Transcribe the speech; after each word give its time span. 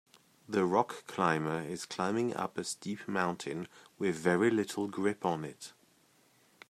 The 0.49 0.65
rock 0.65 1.05
climber 1.05 1.61
is 1.61 1.85
climbing 1.85 2.35
up 2.35 2.57
a 2.57 2.63
steep 2.63 3.07
mountain 3.07 3.67
with 3.99 4.15
very 4.15 4.49
little 4.49 4.87
grip 4.87 5.23
on 5.27 5.45
it. 5.45 5.73